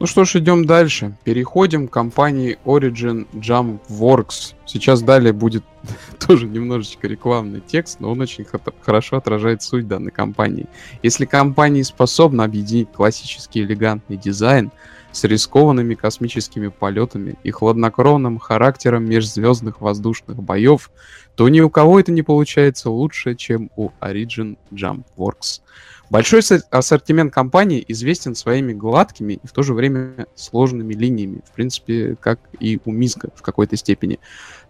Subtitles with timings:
[0.00, 1.14] Ну что ж, идем дальше.
[1.24, 4.54] Переходим к компании Origin Jump Works.
[4.64, 5.62] Сейчас далее будет
[6.26, 8.46] тоже немножечко рекламный текст, но он очень
[8.80, 10.68] хорошо отражает суть данной компании.
[11.02, 14.72] Если компания способна объединить классический элегантный дизайн
[15.12, 20.90] с рискованными космическими полетами и хладнокровным характером межзвездных воздушных боев,
[21.36, 25.60] то ни у кого это не получается лучше, чем у Origin Jump Works.
[26.10, 31.40] Большой ассортимент компании известен своими гладкими и в то же время сложными линиями.
[31.46, 34.18] В принципе, как и у Мизга в какой-то степени.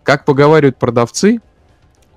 [0.02, 1.40] Как поговаривают продавцы,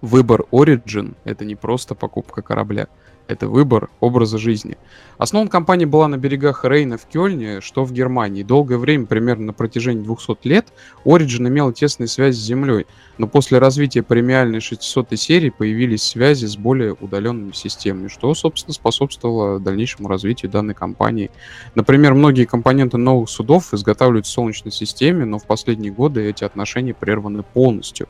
[0.03, 2.88] выбор Origin— это не просто покупка корабля—
[3.27, 4.77] это выбор образа жизни.
[5.17, 8.44] Основана компания была на берегах Рейна в Кёльне, что в Германии.
[8.44, 10.73] Долгое время, примерно на протяжении 200 лет,
[11.05, 12.85] Origin имела тесные связи с Землей,
[13.17, 19.59] но после развития премиальной 600 серии появились связи с более удаленными системами, что, собственно, способствовало
[19.61, 21.31] дальнейшему развитию данной компании.
[21.75, 26.94] Например, многие компоненты новых судов изготавливают в Солнечной системе, но в последние годы эти отношения
[26.94, 28.09] прерваны полностью.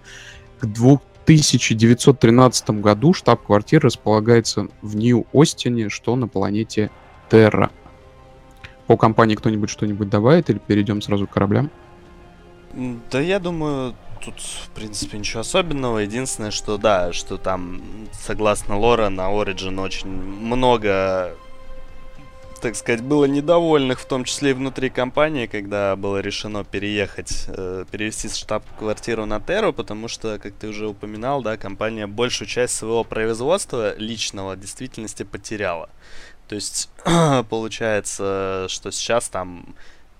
[0.59, 6.91] К двух 1913 году штаб-квартира располагается в Нью-Остине, что на планете
[7.29, 7.71] Терра.
[8.87, 11.71] По компании кто-нибудь что-нибудь добавит или перейдем сразу к кораблям?
[13.11, 15.99] Да я думаю, тут, в принципе, ничего особенного.
[15.99, 21.35] Единственное, что да, что там, согласно Лора, на Origin очень много
[22.63, 27.83] так сказать, было недовольных, в том числе и внутри компании, когда было решено переехать, э,
[27.91, 33.03] перевести штаб-квартиру на Терру, потому что, как ты уже упоминал, да, компания большую часть своего
[33.03, 35.89] производства личного в действительности потеряла.
[36.47, 36.89] То есть,
[37.49, 39.75] получается, что сейчас там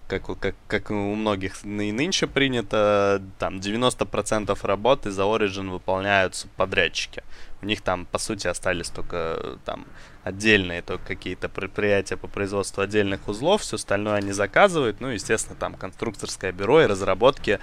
[0.09, 7.23] как, как, как у многих и нынче принято, там 90% работы за Origin выполняются подрядчики.
[7.63, 9.85] У них там, по сути, остались только там
[10.25, 15.75] отдельные только какие-то предприятия по производству отдельных узлов, все остальное они заказывают, ну, естественно, там
[15.75, 17.59] конструкторское бюро и разработки.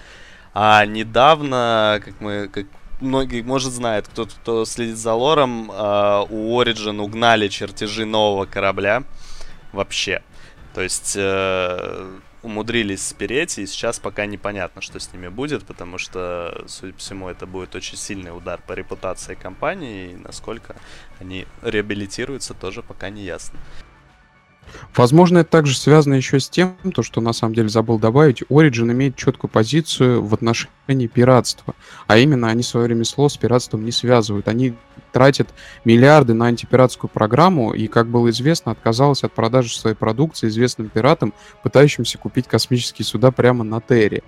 [0.54, 2.66] А недавно, как мы, как
[3.00, 9.04] многие, может, знают, кто, кто следит за лором, э, у Origin угнали чертежи нового корабля
[9.72, 10.22] вообще.
[10.74, 16.64] То есть э, умудрились спереть, и сейчас пока непонятно, что с ними будет, потому что,
[16.66, 20.76] судя по всему, это будет очень сильный удар по репутации компании, и насколько
[21.18, 23.58] они реабилитируются, тоже пока не ясно.
[24.94, 28.92] Возможно, это также связано еще с тем, то, что на самом деле забыл добавить, Origin
[28.92, 31.74] имеет четкую позицию в отношении пиратства.
[32.06, 34.48] А именно, они свое ремесло с пиратством не связывают.
[34.48, 34.74] Они
[35.12, 35.48] тратят
[35.84, 41.34] миллиарды на антипиратскую программу и, как было известно, отказалась от продажи своей продукции известным пиратам,
[41.62, 44.22] пытающимся купить космические суда прямо на Терре.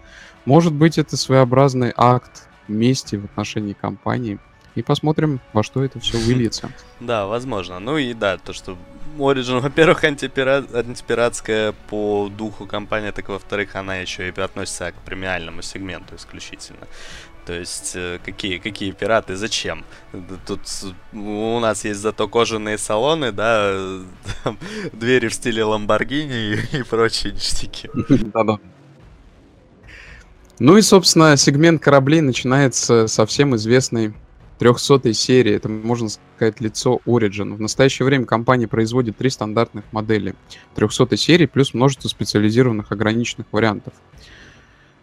[0.45, 4.39] Может быть, это своеобразный акт мести в отношении компании.
[4.75, 6.71] И посмотрим, во что это все выльется.
[7.01, 7.81] Да, возможно.
[7.81, 8.79] Ну и да, то, что
[9.19, 15.63] Origin, во-первых, антипират, антипиратская по духу компания, так во-вторых, она еще и относится к премиальному
[15.63, 16.87] сегменту исключительно.
[17.45, 19.85] То есть, э, какие, какие пираты, зачем?
[20.47, 20.61] Тут
[21.13, 24.01] у нас есть зато кожаные салоны, да,
[24.45, 24.59] там,
[24.93, 27.91] двери в стиле Ламборгини и, и прочие ништяки.
[28.33, 28.59] Да-да.
[30.61, 34.15] Ну и, собственно, сегмент кораблей начинается со всем известной
[34.63, 35.53] 300 серии.
[35.55, 37.55] Это, можно сказать, лицо Origin.
[37.57, 40.37] В настоящее время компания производит три стандартных модели
[40.77, 43.93] 300 серии плюс множество специализированных ограниченных вариантов.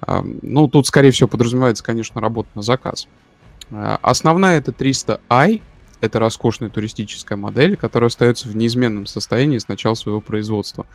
[0.07, 3.09] Ну, тут, скорее всего, подразумевается, конечно, работа на заказ.
[3.69, 5.61] А, основная это 300i,
[5.99, 10.85] это роскошная туристическая модель, которая остается в неизменном состоянии с начала своего производства.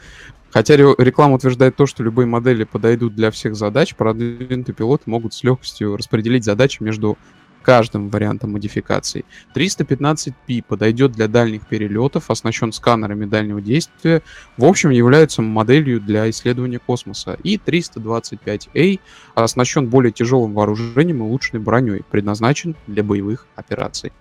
[0.51, 5.45] Хотя реклама утверждает то, что любые модели подойдут для всех задач, продвинутые пилоты могут с
[5.45, 7.19] легкостью распределить задачи между
[7.65, 9.25] каждым вариантом модификаций.
[9.55, 14.23] 315p подойдет для дальних перелетов, оснащен сканерами дальнего действия,
[14.57, 17.37] в общем является моделью для исследования космоса.
[17.43, 19.01] И 325A
[19.35, 24.13] оснащен более тяжелым вооружением и улучшенной броней, предназначен для боевых операций.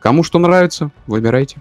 [0.00, 1.60] Кому что нравится, выбирайте.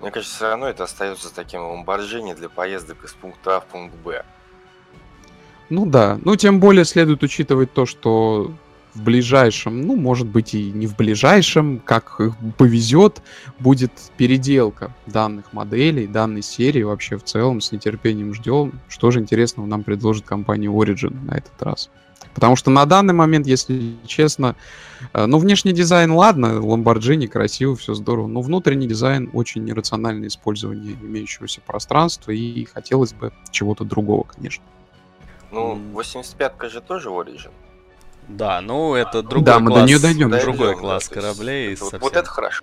[0.00, 3.94] Мне кажется, все равно это остается таким ламборджини для поездок из пункта А в пункт
[4.04, 4.24] Б.
[5.70, 8.52] Ну да, ну тем более следует учитывать то, что
[8.94, 13.22] в ближайшем, ну, может быть и не в ближайшем, как их повезет,
[13.58, 17.60] будет переделка данных моделей, данной серии вообще в целом.
[17.60, 21.90] С нетерпением ждем, что же интересного нам предложит компания Origin на этот раз.
[22.34, 24.56] Потому что на данный момент, если честно,
[25.12, 30.94] э, ну, внешний дизайн, ладно, Lamborghini красиво, все здорово, но внутренний дизайн очень нерациональное использование
[30.94, 34.64] имеющегося пространства, и хотелось бы чего-то другого, конечно.
[35.50, 37.50] Ну, 85-ка же тоже Origin.
[38.28, 39.68] Да, ну это другой да, класс.
[39.68, 40.30] Мы до нее дойдем.
[40.30, 41.74] Другой класс кораблей.
[41.74, 42.62] Это, вот, вот это хорошо.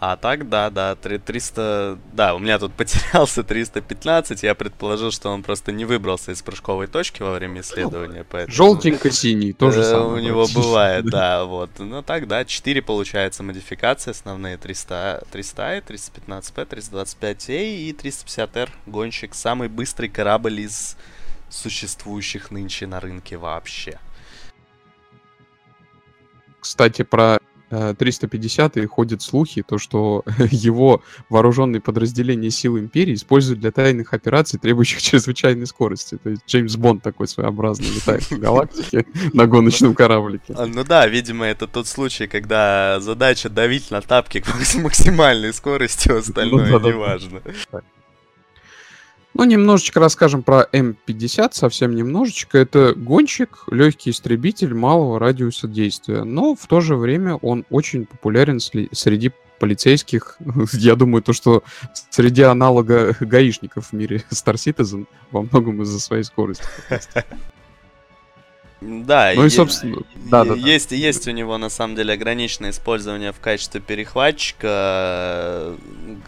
[0.00, 1.98] А так, да, да, 300...
[2.14, 6.86] Да, у меня тут потерялся 315, я предположил, что он просто не выбрался из прыжковой
[6.86, 8.56] точки во время исследования, поэтому...
[8.56, 10.22] Желтенько-синий, тоже самое.
[10.22, 11.70] У него бывает, да, вот.
[11.78, 19.68] Ну так, да, 4 получается модификации основные, 300, 300 315P, 325A и 350R, гонщик, самый
[19.68, 20.96] быстрый корабль из
[21.50, 23.98] существующих нынче на рынке вообще.
[26.60, 27.38] Кстати, про
[27.70, 34.58] э, 350 ходят слухи, то что его вооруженные подразделения сил Империи используют для тайных операций,
[34.58, 36.16] требующих чрезвычайной скорости.
[36.22, 40.54] То есть Джеймс Бонд такой своеобразный летает в галактике на гоночном кораблике.
[40.56, 46.66] А, Ну да, видимо, это тот случай, когда задача давить на тапки макс- максимальной остальное
[46.66, 46.88] Ну да-да-да.
[46.92, 47.42] не важно.
[49.40, 52.58] Ну, немножечко расскажем про М50, совсем немножечко.
[52.58, 58.60] Это гонщик, легкий истребитель малого радиуса действия, но в то же время он очень популярен
[58.60, 60.36] среди полицейских.
[60.74, 61.62] Я думаю, то, что
[62.10, 66.66] среди аналога гаишников в мире Star Citizen во многом из-за своей скорости.
[68.80, 70.54] Да, Ну и, собственно, е- да-да-да.
[70.54, 75.76] есть, есть у него на самом деле ограниченное использование в качестве перехватчика.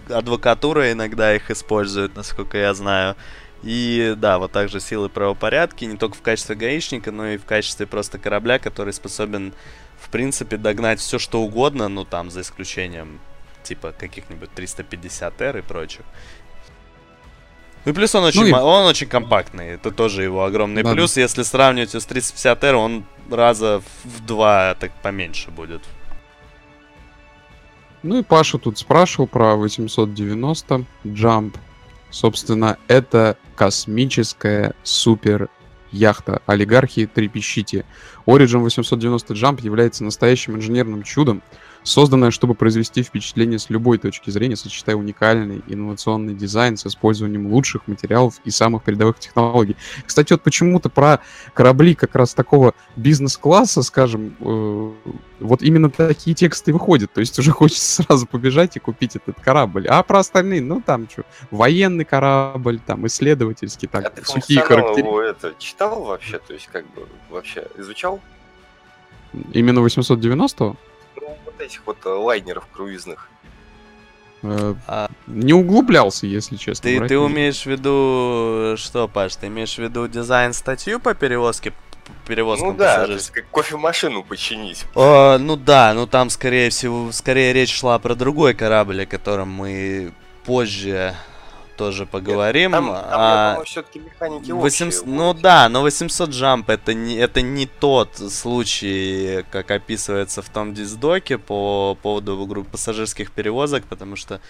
[0.09, 3.17] Адвокатура иногда их использует, насколько я знаю.
[3.63, 7.87] И да, вот также силы правопорядки, не только в качестве гаишника, но и в качестве
[7.87, 9.55] просто корабля, который способен,
[10.01, 13.21] в принципе, догнать все что угодно, ну там, за исключением
[13.63, 16.03] типа каких-нибудь 350R и прочих.
[17.85, 20.95] Ну и плюс он очень, Ну и- он очень компактный, это тоже его огромный Да-да.
[20.95, 21.17] плюс.
[21.17, 25.83] Если сравнивать его с 350R, он раза в два так поменьше будет.
[28.03, 31.55] Ну и Паша тут спрашивал про 890 Jump.
[32.11, 35.49] Собственно, это космическая супер
[35.93, 37.85] яхта олигархии Трепещите.
[38.27, 41.43] Origin 890 Jump является настоящим инженерным чудом,
[41.83, 47.87] созданная, чтобы произвести впечатление с любой точки зрения, сочетая уникальный инновационный дизайн с использованием лучших
[47.87, 49.77] материалов и самых передовых технологий.
[50.07, 51.21] Кстати, вот почему-то про
[51.55, 54.93] корабли как раз такого бизнес-класса, скажем, э,
[55.41, 57.13] вот именно такие тексты выходят.
[57.13, 59.87] То есть уже хочется сразу побежать и купить этот корабль.
[59.89, 65.07] А про остальные, ну там что, военный корабль, там исследовательский, А так, ты сухие характеристики.
[65.07, 66.39] его это читал вообще?
[66.39, 68.21] То есть как бы вообще изучал?
[69.53, 70.92] Именно 890 Ну, вот
[71.63, 73.29] этих вот э, лайнеров круизных.
[74.43, 76.83] э, А не углублялся, если честно.
[76.83, 79.37] ты, ты умеешь в виду что, Паш?
[79.37, 81.73] Ты имеешь в виду дизайн-статью по перевозке?
[82.27, 84.85] Перевозкам ну да, есть как кофемашину починить.
[84.95, 89.51] О, ну да, ну там скорее всего, скорее речь шла про другой корабль, о котором
[89.51, 90.13] мы
[90.45, 91.15] позже
[91.77, 92.73] тоже поговорим.
[92.73, 97.17] Там, там а, я все-таки механики 800 общие ну да, но 800 джамп это не,
[97.17, 104.17] это не тот случай, как описывается в том диздоке по поводу групп пассажирских перевозок, потому
[104.17, 104.41] что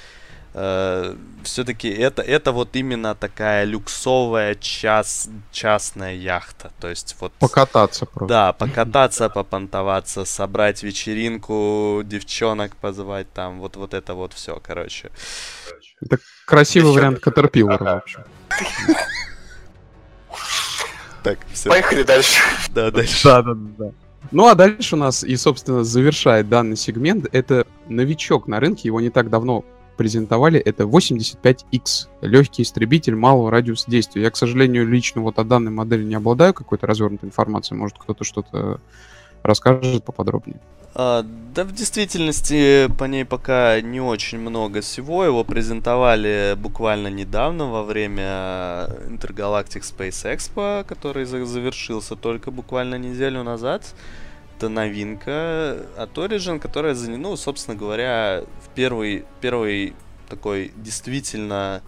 [0.53, 6.71] все-таки это, это вот именно такая люксовая час, частная яхта.
[6.79, 7.33] То есть вот...
[7.35, 8.29] Покататься просто.
[8.29, 15.11] Да, покататься, попонтоваться, собрать вечеринку, девчонок позвать там, вот, вот это вот все, короче.
[16.47, 18.25] Красивый Ещё- вариант Caterpillar, в общем.
[21.23, 21.71] Так, все.
[21.71, 22.43] Поехали дальше.
[22.75, 23.25] Да, дальше.
[23.25, 23.91] Да, да, да.
[24.31, 27.27] Ну а дальше у нас и, собственно, завершает данный сегмент.
[27.33, 29.65] Это новичок на рынке, его не так давно
[29.97, 30.59] презентовали.
[30.59, 34.23] Это 85X, легкий истребитель малого радиуса действия.
[34.23, 37.79] Я, к сожалению, лично вот о данной модели не обладаю какой-то развернутой информацией.
[37.79, 38.81] Может, кто-то что-то
[39.43, 40.61] расскажет поподробнее.
[40.95, 41.25] А,
[41.55, 45.25] да, в действительности по ней пока не очень много всего.
[45.25, 53.43] Его презентовали буквально недавно во время Intergalactic Space Expo, который за- завершился только буквально неделю
[53.43, 53.95] назад.
[54.63, 59.93] Это новинка от Origin, которая, ну, собственно говоря, в первый, первый
[60.29, 61.83] такой действительно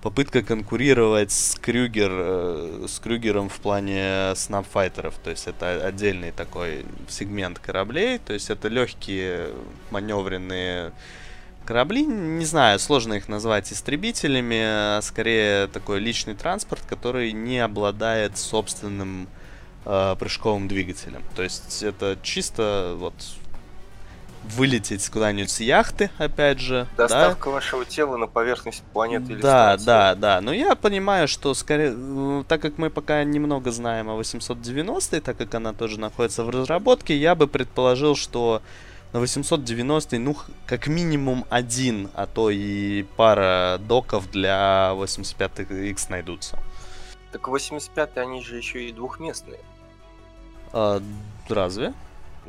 [0.00, 5.16] попытка конкурировать с Крюгер, э, с Крюгером в плане снапфайтеров.
[5.18, 8.16] То есть это отдельный такой сегмент кораблей.
[8.16, 9.50] То есть это легкие
[9.90, 10.92] маневренные
[11.66, 12.06] корабли.
[12.06, 19.28] Не знаю, сложно их назвать истребителями, а скорее такой личный транспорт, который не обладает собственным
[19.84, 21.22] э, прыжковым двигателем.
[21.34, 23.14] То есть это чисто вот
[24.44, 26.86] вылететь куда-нибудь с яхты, опять же.
[26.96, 29.86] да, Доставка вашего тела на поверхность планеты или да, станции.
[29.86, 30.40] да, да.
[30.40, 35.36] Но я понимаю, что скорее, м, так как мы пока немного знаем о 890, так
[35.36, 38.62] как она тоже находится в разработке, я бы предположил, что
[39.12, 46.58] на 890, ну, как минимум один, а то и пара доков для 85X найдутся.
[47.32, 49.60] Так 85 они же еще и двухместные.
[50.72, 51.00] А,
[51.48, 51.92] разве?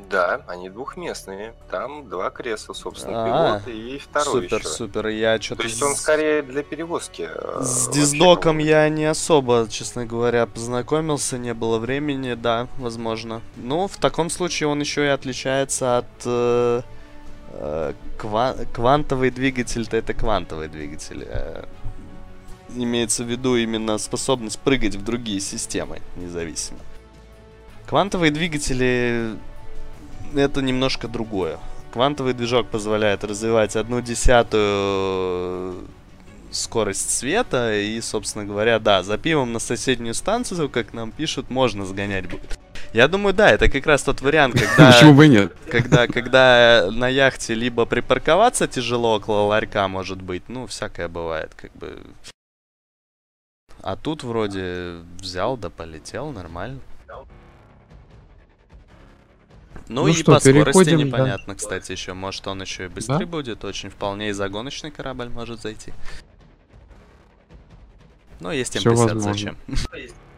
[0.10, 1.54] Да, они двухместные.
[1.70, 4.70] Там два кресла, собственно, А, пилот и второй Супер, еще.
[4.70, 5.08] супер.
[5.08, 7.28] Я То что-то есть он скорее для перевозки.
[7.30, 13.42] э, С диздоком я не особо, честно говоря, познакомился, не было времени, да, возможно.
[13.58, 16.82] Ну, в таком случае он еще и отличается от э,
[17.52, 21.26] э, ква- квантовый двигатель-то это квантовый двигатель.
[21.28, 21.66] э,
[22.76, 26.80] имеется в виду именно способность прыгать в другие системы независимо.
[27.88, 29.36] Квантовые двигатели
[30.36, 31.58] это немножко другое.
[31.92, 35.88] Квантовый движок позволяет развивать одну десятую
[36.52, 41.86] скорость света и, собственно говоря, да, за пивом на соседнюю станцию, как нам пишут, можно
[41.86, 42.60] сгонять будет.
[42.94, 45.56] Я думаю, да, это как раз тот вариант, когда, Почему бы и нет?
[45.70, 51.72] когда, когда на яхте либо припарковаться тяжело около ларька, может быть, ну, всякое бывает, как
[51.74, 52.00] бы.
[53.82, 56.80] А тут вроде взял да полетел, нормально.
[59.88, 61.04] Ну, Ну и что, по скорости переходим, да.
[61.06, 62.14] непонятно, кстати, еще.
[62.14, 63.26] Может, он еще и быстрее Да?
[63.26, 63.66] будет.
[63.66, 65.94] Очень вполне и загоночный корабль может зайти.
[68.40, 69.22] Но есть Всё М50 возможно.
[69.34, 69.58] зачем?